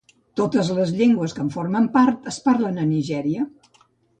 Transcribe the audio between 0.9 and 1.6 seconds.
llengües que en